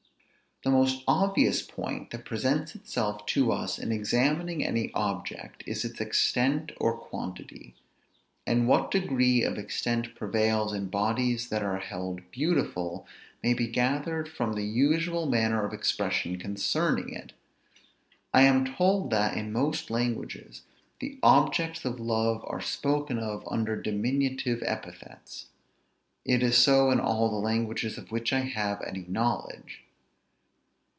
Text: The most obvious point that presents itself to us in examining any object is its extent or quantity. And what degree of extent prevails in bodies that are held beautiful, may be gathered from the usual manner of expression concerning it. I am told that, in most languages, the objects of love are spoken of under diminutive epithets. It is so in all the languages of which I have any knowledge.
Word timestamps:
The 0.63 0.69
most 0.69 1.03
obvious 1.07 1.63
point 1.63 2.11
that 2.11 2.23
presents 2.23 2.75
itself 2.75 3.25
to 3.25 3.51
us 3.51 3.79
in 3.79 3.91
examining 3.91 4.63
any 4.63 4.91
object 4.93 5.63
is 5.65 5.83
its 5.83 5.99
extent 5.99 6.71
or 6.79 6.95
quantity. 6.95 7.73
And 8.45 8.67
what 8.67 8.91
degree 8.91 9.41
of 9.41 9.57
extent 9.57 10.13
prevails 10.13 10.71
in 10.71 10.89
bodies 10.91 11.49
that 11.49 11.63
are 11.63 11.79
held 11.79 12.21
beautiful, 12.29 13.07
may 13.41 13.55
be 13.55 13.65
gathered 13.65 14.29
from 14.29 14.53
the 14.53 14.61
usual 14.61 15.25
manner 15.25 15.65
of 15.65 15.73
expression 15.73 16.37
concerning 16.37 17.09
it. 17.11 17.33
I 18.31 18.43
am 18.43 18.75
told 18.75 19.09
that, 19.09 19.35
in 19.35 19.51
most 19.51 19.89
languages, 19.89 20.61
the 20.99 21.17
objects 21.23 21.85
of 21.85 21.99
love 21.99 22.43
are 22.45 22.61
spoken 22.61 23.17
of 23.17 23.43
under 23.47 23.75
diminutive 23.81 24.61
epithets. 24.63 25.47
It 26.23 26.43
is 26.43 26.55
so 26.55 26.91
in 26.91 26.99
all 26.99 27.31
the 27.31 27.37
languages 27.47 27.97
of 27.97 28.11
which 28.11 28.31
I 28.31 28.41
have 28.41 28.79
any 28.87 29.05
knowledge. 29.07 29.81